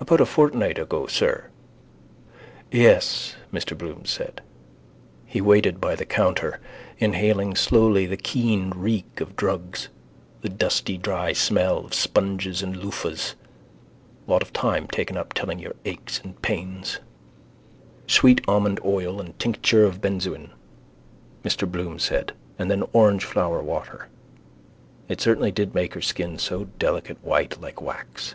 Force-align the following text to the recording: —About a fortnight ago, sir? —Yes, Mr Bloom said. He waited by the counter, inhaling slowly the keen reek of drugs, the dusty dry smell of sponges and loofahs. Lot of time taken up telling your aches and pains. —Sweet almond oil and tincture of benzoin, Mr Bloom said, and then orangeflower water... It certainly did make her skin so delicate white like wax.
—About 0.00 0.20
a 0.20 0.26
fortnight 0.26 0.76
ago, 0.76 1.06
sir? 1.06 1.44
—Yes, 2.72 3.36
Mr 3.52 3.78
Bloom 3.78 4.04
said. 4.04 4.40
He 5.24 5.40
waited 5.40 5.80
by 5.80 5.94
the 5.94 6.04
counter, 6.04 6.58
inhaling 6.98 7.54
slowly 7.54 8.04
the 8.04 8.16
keen 8.16 8.70
reek 8.70 9.20
of 9.20 9.36
drugs, 9.36 9.88
the 10.40 10.48
dusty 10.48 10.98
dry 10.98 11.32
smell 11.32 11.78
of 11.78 11.94
sponges 11.94 12.60
and 12.60 12.74
loofahs. 12.76 13.36
Lot 14.26 14.42
of 14.42 14.52
time 14.52 14.88
taken 14.88 15.16
up 15.16 15.32
telling 15.32 15.60
your 15.60 15.76
aches 15.84 16.18
and 16.24 16.42
pains. 16.42 16.98
—Sweet 18.08 18.40
almond 18.48 18.80
oil 18.84 19.20
and 19.20 19.38
tincture 19.38 19.84
of 19.84 20.00
benzoin, 20.00 20.50
Mr 21.44 21.70
Bloom 21.70 22.00
said, 22.00 22.32
and 22.58 22.68
then 22.68 22.82
orangeflower 22.92 23.62
water... 23.62 24.08
It 25.08 25.20
certainly 25.20 25.52
did 25.52 25.72
make 25.72 25.94
her 25.94 26.02
skin 26.02 26.36
so 26.40 26.64
delicate 26.80 27.22
white 27.24 27.60
like 27.60 27.80
wax. 27.80 28.34